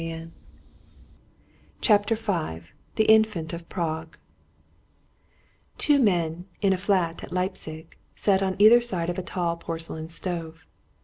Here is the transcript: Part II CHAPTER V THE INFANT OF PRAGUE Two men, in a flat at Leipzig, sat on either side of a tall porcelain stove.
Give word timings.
Part 0.01 0.09
II 0.13 0.31
CHAPTER 1.81 2.15
V 2.15 2.61
THE 2.95 3.03
INFANT 3.03 3.53
OF 3.53 3.69
PRAGUE 3.69 4.17
Two 5.77 5.99
men, 5.99 6.47
in 6.59 6.73
a 6.73 6.77
flat 6.77 7.23
at 7.23 7.31
Leipzig, 7.31 7.95
sat 8.15 8.41
on 8.41 8.55
either 8.57 8.81
side 8.81 9.11
of 9.11 9.19
a 9.19 9.21
tall 9.21 9.57
porcelain 9.57 10.09
stove. 10.09 10.65